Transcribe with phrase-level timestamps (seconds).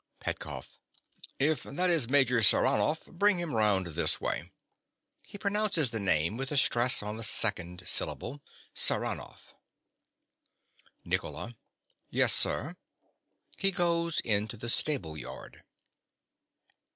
[0.19, 0.79] PETKOFF.
[1.37, 4.51] If that is Major Saranoff, bring him round this way.
[5.27, 9.53] (He pronounces the name with the stress on the second syllable—Sarah noff.)
[11.05, 11.55] NICOLA.
[12.09, 12.77] Yes, sir.
[13.59, 15.63] (_He goes into the stable yard.